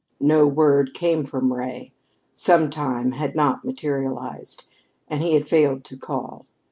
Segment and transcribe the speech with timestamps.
[0.19, 1.93] No word came from Ray.
[2.33, 4.65] "Sometime" had not materialized
[5.07, 6.47] and he had failed to call.